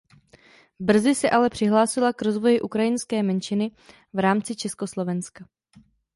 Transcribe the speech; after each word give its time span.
Brzy 0.79 1.15
se 1.15 1.29
ale 1.29 1.49
přihlásila 1.49 2.13
k 2.13 2.21
rozvoji 2.21 2.61
ukrajinské 2.61 3.23
menšiny 3.23 3.71
v 4.13 4.19
rámci 4.19 4.55
Československa. 4.55 5.45